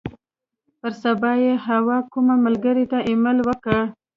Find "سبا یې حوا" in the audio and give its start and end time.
1.03-1.97